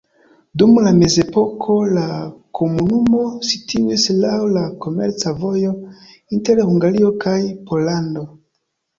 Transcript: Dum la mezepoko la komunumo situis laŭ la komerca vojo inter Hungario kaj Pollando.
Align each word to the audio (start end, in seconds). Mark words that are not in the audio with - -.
Dum 0.59 0.77
la 0.85 0.91
mezepoko 0.99 1.73
la 1.97 2.05
komunumo 2.59 3.19
situis 3.49 4.05
laŭ 4.23 4.37
la 4.53 4.63
komerca 4.85 5.33
vojo 5.43 5.73
inter 6.39 6.63
Hungario 6.71 7.13
kaj 7.25 7.35
Pollando. 7.69 8.25